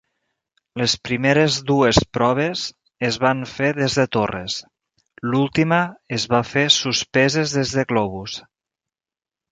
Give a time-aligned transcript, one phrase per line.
[0.81, 2.63] Les primeres dues proves
[3.11, 4.55] es van fer des de torres,
[5.33, 5.81] l'última
[6.19, 8.41] es va fer suspeses des de globus.